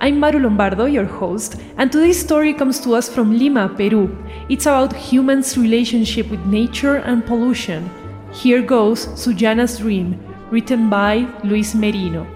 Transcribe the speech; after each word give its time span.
I'm 0.00 0.18
Maru 0.20 0.40
Lombardo, 0.40 0.86
your 0.86 1.04
host, 1.04 1.56
and 1.78 1.90
today's 1.90 2.20
story 2.20 2.52
comes 2.52 2.80
to 2.80 2.94
us 2.94 3.08
from 3.08 3.38
Lima, 3.38 3.68
Peru. 3.68 4.14
It's 4.48 4.66
about 4.66 4.94
humans' 4.94 5.56
relationship 5.56 6.30
with 6.30 6.44
nature 6.46 6.96
and 6.96 7.24
pollution. 7.24 7.88
Here 8.32 8.60
goes 8.60 9.06
Suyana's 9.18 9.78
Dream, 9.78 10.18
written 10.50 10.90
by 10.90 11.26
Luis 11.44 11.74
Merino. 11.74 12.26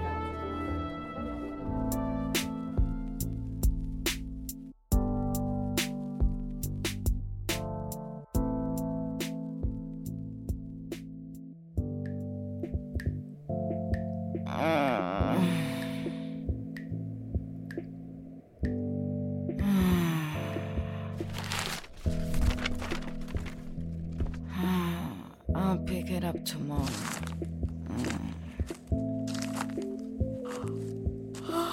Uh. 31.48 31.64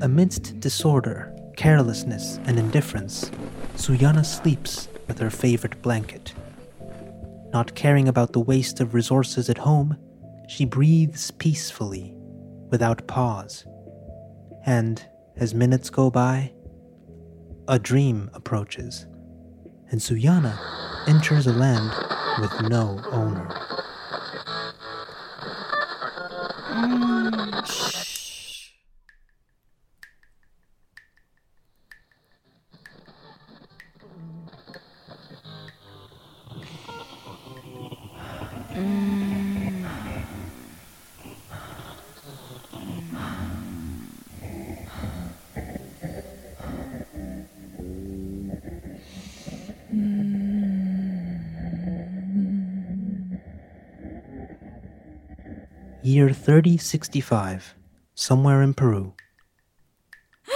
Amidst 0.00 0.58
disorder, 0.58 1.36
carelessness, 1.56 2.38
and 2.46 2.58
indifference, 2.58 3.30
Suyana 3.76 4.24
sleeps 4.24 4.88
with 5.06 5.18
her 5.18 5.28
favorite 5.28 5.82
blanket. 5.82 6.32
Not 7.52 7.74
caring 7.74 8.08
about 8.08 8.32
the 8.32 8.40
waste 8.40 8.80
of 8.80 8.94
resources 8.94 9.50
at 9.50 9.58
home, 9.58 9.98
she 10.48 10.64
breathes 10.64 11.30
peacefully, 11.32 12.14
without 12.70 13.06
pause. 13.06 13.66
And 14.64 15.04
as 15.36 15.54
minutes 15.54 15.90
go 15.90 16.10
by, 16.10 16.54
a 17.68 17.78
dream 17.78 18.30
approaches, 18.32 19.06
and 19.90 20.00
Suyana 20.00 20.58
enters 21.06 21.46
a 21.46 21.52
land 21.52 21.90
with 22.40 22.70
no 22.70 23.00
owner. 23.10 23.48
Mm. 38.76 39.15
Year 56.06 56.30
3065, 56.30 57.74
somewhere 58.14 58.62
in 58.62 58.74
Peru. 58.74 59.14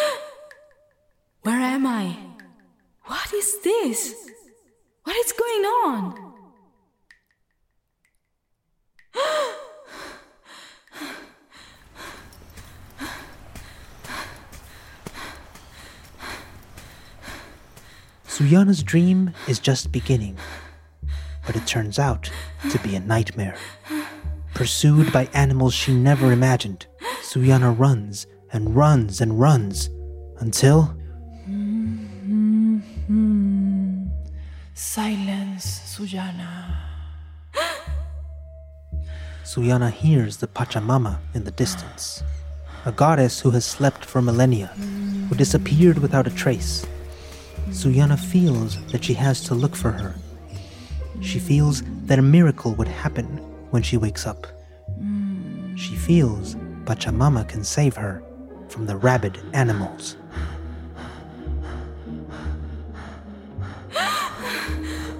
Where 1.43 1.59
am 1.59 1.89
I? 1.89 2.17
What 3.07 3.35
is 3.35 3.59
this? 3.65 4.15
What 5.03 5.17
is 5.17 5.33
going 5.33 5.65
on? 5.65 6.35
Suyana's 18.29 18.85
dream 18.85 19.33
is 19.49 19.59
just 19.59 19.91
beginning, 19.91 20.39
but 21.45 21.57
it 21.57 21.67
turns 21.67 21.99
out 21.99 22.31
to 22.71 22.79
be 22.79 22.95
a 22.95 23.01
nightmare. 23.01 23.57
Pursued 24.61 25.11
by 25.11 25.25
animals 25.33 25.73
she 25.73 25.95
never 25.95 26.33
imagined, 26.33 26.87
Suyana 27.23 27.73
runs 27.73 28.27
and 28.53 28.77
runs 28.77 29.23
and 29.23 29.41
runs 29.41 29.89
until. 30.37 30.95
Mm-hmm. 31.49 32.77
Silence, 34.75 35.65
Suyana. 35.65 36.77
Suyana 39.45 39.89
hears 39.89 40.37
the 40.37 40.47
Pachamama 40.47 41.21
in 41.33 41.45
the 41.45 41.53
distance, 41.53 42.23
a 42.85 42.93
goddess 42.93 43.41
who 43.41 43.53
has 43.53 43.65
slept 43.65 44.05
for 44.05 44.21
millennia, 44.21 44.67
who 44.67 45.35
disappeared 45.37 46.01
without 46.01 46.27
a 46.27 46.31
trace. 46.31 46.87
Suyana 47.73 48.19
feels 48.19 48.77
that 48.89 49.05
she 49.05 49.15
has 49.15 49.43
to 49.45 49.55
look 49.55 49.75
for 49.75 49.93
her. 49.93 50.17
She 51.23 51.39
feels 51.39 51.83
that 52.05 52.19
a 52.19 52.23
miracle 52.23 52.75
would 52.75 52.89
happen 52.89 53.50
when 53.71 53.83
she 53.83 53.97
wakes 53.97 54.27
up. 54.27 54.47
She 55.77 55.97
feels 55.97 56.57
Pachamama 56.85 57.49
can 57.49 57.65
save 57.65 57.97
her 57.97 58.23
from 58.69 58.87
the 58.87 58.97
rabid 58.97 59.41
animals. 59.53 60.17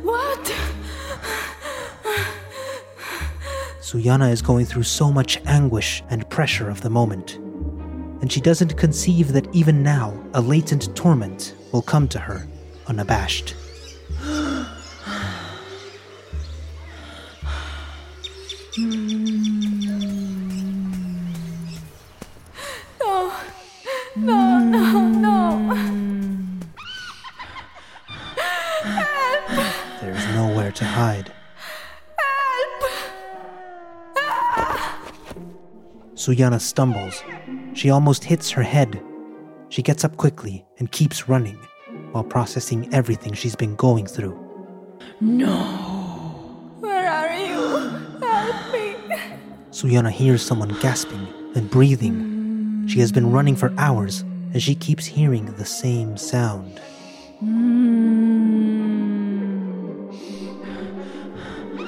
What? 0.03 0.55
Suyana 3.81 4.29
is 4.29 4.43
going 4.43 4.67
through 4.67 4.85
so 4.85 5.11
much 5.11 5.41
anguish 5.47 6.03
and 6.11 6.29
pressure 6.31 6.71
of 6.71 6.81
the 6.81 6.91
moment, 6.91 7.37
and 8.21 8.31
she 8.31 8.41
doesn't 8.41 8.77
conceive 8.77 9.33
that 9.33 9.53
even 9.55 9.83
now 9.83 10.15
a 10.35 10.41
latent 10.41 10.95
torment 10.95 11.55
will 11.73 11.83
come 11.83 12.07
to 12.09 12.19
her 12.19 12.47
unabashed. 12.87 13.55
Suyana 36.21 36.61
stumbles. 36.61 37.25
She 37.73 37.89
almost 37.89 38.25
hits 38.25 38.51
her 38.51 38.63
head. 38.63 39.03
She 39.71 39.81
gets 39.81 40.05
up 40.05 40.19
quickly 40.19 40.67
and 40.79 40.93
keeps 40.93 41.31
running 41.31 41.59
while 42.13 42.25
processing 42.25 42.93
everything 42.93 43.33
she's 43.33 43.57
been 43.57 43.75
going 43.77 44.07
through. 44.07 44.39
No! 45.23 45.57
Where 46.81 47.11
are 47.11 47.35
you? 47.35 47.89
Help 48.21 48.71
me. 48.71 48.97
Suyana 49.71 50.11
hears 50.11 50.43
someone 50.43 50.77
gasping 50.81 51.27
and 51.55 51.71
breathing. 51.71 52.87
She 52.87 53.01
has 53.01 53.13
been 53.13 53.33
running 53.33 53.57
for 53.57 53.73
hours 53.79 54.21
and 54.21 54.63
she 54.63 54.75
keeps 54.75 55.07
hearing 55.07 55.47
the 55.47 55.65
same 55.65 56.19
sound. 56.19 56.83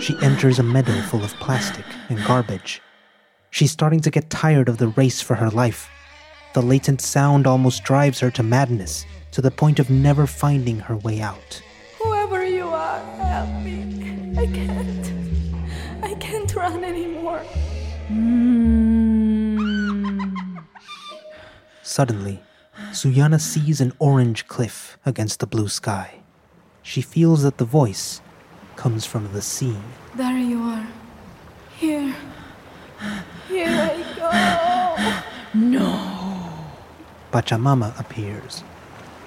She 0.00 0.16
enters 0.22 0.58
a 0.58 0.62
meadow 0.62 0.98
full 1.02 1.22
of 1.22 1.34
plastic 1.34 1.84
and 2.08 2.24
garbage. 2.24 2.80
She's 3.52 3.70
starting 3.70 4.00
to 4.00 4.10
get 4.10 4.30
tired 4.30 4.70
of 4.70 4.78
the 4.78 4.88
race 4.88 5.20
for 5.20 5.34
her 5.34 5.50
life. 5.50 5.90
The 6.54 6.62
latent 6.62 7.02
sound 7.02 7.46
almost 7.46 7.84
drives 7.84 8.18
her 8.20 8.30
to 8.30 8.42
madness, 8.42 9.04
to 9.32 9.42
the 9.42 9.50
point 9.50 9.78
of 9.78 9.90
never 9.90 10.26
finding 10.26 10.80
her 10.80 10.96
way 10.96 11.20
out. 11.20 11.62
Whoever 12.02 12.46
you 12.46 12.66
are, 12.68 12.98
help 13.16 13.50
me. 13.62 14.32
I 14.38 14.46
can't. 14.46 15.12
I 16.02 16.14
can't 16.14 16.56
run 16.56 16.82
anymore. 16.82 17.42
Suddenly, 21.82 22.42
Suyana 22.94 23.38
sees 23.38 23.82
an 23.82 23.92
orange 23.98 24.46
cliff 24.48 24.96
against 25.04 25.40
the 25.40 25.46
blue 25.46 25.68
sky. 25.68 26.22
She 26.82 27.02
feels 27.02 27.42
that 27.42 27.58
the 27.58 27.66
voice 27.66 28.22
comes 28.76 29.04
from 29.04 29.30
the 29.34 29.42
sea. 29.42 29.76
There 30.14 30.38
you 30.38 30.62
are. 30.62 30.88
Here. 31.76 32.16
Here 33.48 33.68
I 33.68 33.96
go. 34.16 34.30
Pachamama 37.32 37.98
appears, 37.98 38.62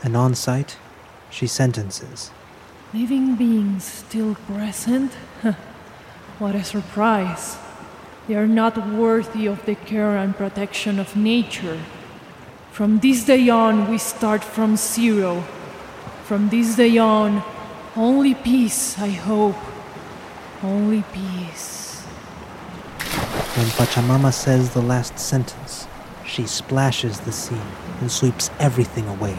and 0.04 0.16
on 0.16 0.36
sight, 0.36 0.78
she 1.32 1.48
sentences. 1.48 2.30
Living 2.94 3.36
beings 3.36 3.84
still 3.84 4.36
present? 4.48 5.12
what 6.40 6.54
a 6.56 6.64
surprise. 6.64 7.58
They 8.28 8.36
are 8.36 8.48
not 8.48 8.78
worthy 8.92 9.48
of 9.48 9.66
the 9.66 9.76
care 9.76 10.18
and 10.18 10.36
protection 10.36 11.00
of 11.00 11.16
nature. 11.16 11.80
From 12.72 13.00
this 13.00 13.26
day 13.26 13.50
on, 13.50 13.90
we 13.90 13.98
start 13.98 14.44
from 14.44 14.78
zero. 14.78 15.42
From 16.26 16.50
this 16.50 16.76
day 16.76 16.98
on, 17.00 17.44
only 17.96 18.36
peace, 18.36 19.00
I 19.00 19.10
hope. 19.10 19.58
Only 20.62 21.04
peace. 21.12 22.02
When 23.56 23.68
Pachamama 23.78 24.32
says 24.34 24.74
the 24.74 24.82
last 24.82 25.18
sentence, 25.18 25.88
she 26.36 26.46
splashes 26.46 27.22
the 27.22 27.32
sea 27.32 27.62
and 28.02 28.12
sweeps 28.12 28.52
everything 28.60 29.08
away. 29.08 29.36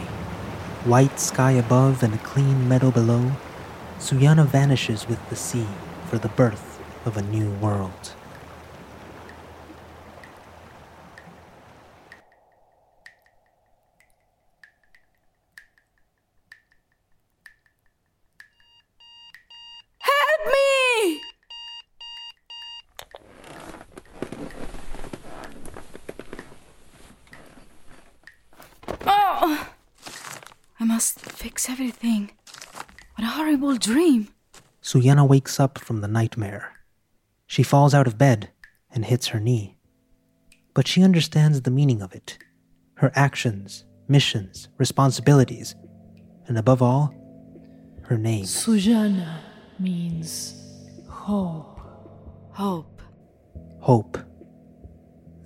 White 0.83 1.19
sky 1.19 1.51
above 1.51 2.01
and 2.01 2.11
a 2.15 2.17
clean 2.17 2.67
meadow 2.67 2.89
below, 2.89 3.33
Suyana 3.99 4.45
vanishes 4.45 5.07
with 5.07 5.19
the 5.29 5.35
sea 5.35 5.67
for 6.09 6.17
the 6.17 6.29
birth 6.29 6.81
of 7.05 7.15
a 7.15 7.21
new 7.21 7.51
world. 7.51 8.15
Must 30.97 31.19
fix 31.19 31.69
everything. 31.69 32.31
What 33.13 33.23
a 33.23 33.27
horrible 33.27 33.75
dream. 33.75 34.29
Suyana 34.81 35.23
wakes 35.23 35.59
up 35.59 35.77
from 35.77 36.01
the 36.01 36.07
nightmare. 36.07 36.71
She 37.45 37.61
falls 37.61 37.93
out 37.93 38.07
of 38.07 38.17
bed 38.17 38.49
and 38.89 39.05
hits 39.05 39.27
her 39.27 39.39
knee. 39.39 39.77
But 40.73 40.87
she 40.87 41.03
understands 41.03 41.61
the 41.61 41.69
meaning 41.69 42.01
of 42.01 42.15
it 42.15 42.39
her 42.95 43.11
actions, 43.13 43.85
missions, 44.07 44.69
responsibilities, 44.79 45.75
and 46.47 46.57
above 46.57 46.81
all, 46.81 47.13
her 48.05 48.17
name. 48.17 48.45
Suyana 48.45 49.43
means 49.77 50.55
hope. 51.07 51.79
Hope. 52.53 53.03
Hope. 53.81 54.17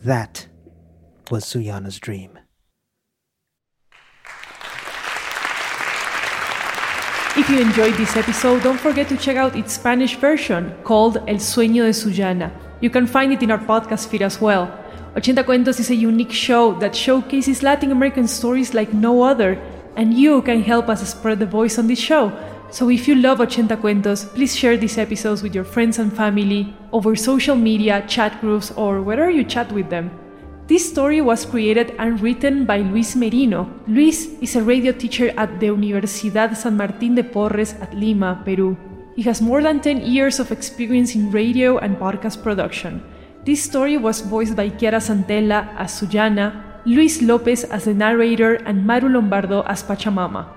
That 0.01 0.47
was 1.29 1.43
Suyana's 1.43 1.99
dream. 1.99 2.39
If 7.37 7.49
you 7.49 7.61
enjoyed 7.61 7.93
this 7.93 8.17
episode, 8.17 8.61
don't 8.61 8.77
forget 8.77 9.07
to 9.07 9.15
check 9.15 9.37
out 9.37 9.55
its 9.55 9.71
Spanish 9.71 10.17
version 10.17 10.75
called 10.83 11.15
El 11.29 11.37
Sueño 11.37 11.85
de 11.85 11.93
Suyana. 11.93 12.51
You 12.81 12.89
can 12.89 13.07
find 13.07 13.31
it 13.31 13.41
in 13.41 13.51
our 13.51 13.57
podcast 13.57 14.09
feed 14.09 14.21
as 14.21 14.41
well. 14.41 14.69
80 15.15 15.43
Cuentos 15.43 15.79
is 15.79 15.89
a 15.89 15.95
unique 15.95 16.33
show 16.33 16.73
that 16.79 16.93
showcases 16.93 17.63
Latin 17.63 17.93
American 17.93 18.27
stories 18.27 18.73
like 18.73 18.91
no 18.93 19.23
other, 19.23 19.53
and 19.95 20.13
you 20.13 20.41
can 20.41 20.61
help 20.61 20.89
us 20.89 21.07
spread 21.09 21.39
the 21.39 21.45
voice 21.45 21.79
on 21.79 21.87
this 21.87 21.99
show. 21.99 22.33
So 22.69 22.89
if 22.89 23.07
you 23.07 23.15
love 23.15 23.39
80 23.39 23.77
Cuentos, 23.77 24.25
please 24.25 24.53
share 24.53 24.75
these 24.75 24.97
episodes 24.97 25.41
with 25.41 25.55
your 25.55 25.63
friends 25.63 25.99
and 25.99 26.11
family 26.11 26.75
over 26.91 27.15
social 27.15 27.55
media, 27.55 28.03
chat 28.09 28.41
groups, 28.41 28.71
or 28.71 29.01
wherever 29.01 29.31
you 29.31 29.45
chat 29.45 29.71
with 29.71 29.89
them. 29.89 30.11
This 30.67 30.87
story 30.89 31.19
was 31.19 31.45
created 31.45 31.93
and 31.97 32.21
written 32.21 32.65
by 32.65 32.79
Luis 32.79 33.15
Merino. 33.15 33.67
Luis 33.87 34.27
is 34.39 34.55
a 34.55 34.63
radio 34.63 34.93
teacher 34.93 35.33
at 35.35 35.59
the 35.59 35.67
Universidad 35.67 36.55
San 36.55 36.77
Martín 36.77 37.15
de 37.15 37.23
Porres 37.23 37.75
at 37.81 37.93
Lima, 37.93 38.41
Peru. 38.45 38.77
He 39.15 39.23
has 39.23 39.41
more 39.41 39.61
than 39.61 39.81
10 39.81 40.05
years 40.05 40.39
of 40.39 40.51
experience 40.51 41.15
in 41.15 41.31
radio 41.31 41.77
and 41.79 41.97
podcast 41.97 42.41
production. 42.41 43.03
This 43.43 43.63
story 43.63 43.97
was 43.97 44.21
voiced 44.21 44.55
by 44.55 44.69
Chiara 44.69 45.01
Santella 45.01 45.67
as 45.75 45.99
Suyana, 45.99 46.79
Luis 46.85 47.21
Lopez 47.21 47.65
as 47.65 47.85
the 47.85 47.93
narrator, 47.93 48.55
and 48.63 48.85
Maru 48.85 49.09
Lombardo 49.09 49.63
as 49.63 49.83
Pachamama. 49.83 50.47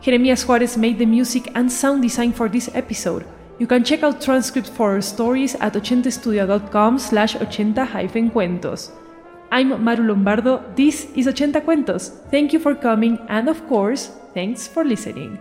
Jeremias 0.00 0.48
Juarez 0.48 0.76
made 0.76 0.98
the 0.98 1.06
music 1.06 1.52
and 1.54 1.70
sound 1.70 2.02
design 2.02 2.32
for 2.32 2.48
this 2.48 2.68
episode. 2.74 3.24
You 3.58 3.68
can 3.68 3.84
check 3.84 4.02
out 4.02 4.20
transcripts 4.20 4.68
for 4.68 4.92
our 4.92 5.00
stories 5.00 5.54
at 5.56 5.74
80studio.com 5.74 6.98
slash 6.98 7.36
80-cuentos. 7.36 9.03
I'm 9.56 9.84
Maru 9.84 10.02
Lombardo, 10.02 10.64
this 10.74 11.06
is 11.14 11.28
80 11.28 11.60
Cuentos. 11.60 12.08
Thank 12.28 12.52
you 12.52 12.58
for 12.58 12.74
coming 12.74 13.20
and 13.28 13.48
of 13.48 13.64
course, 13.68 14.10
thanks 14.34 14.66
for 14.66 14.82
listening. 14.84 15.38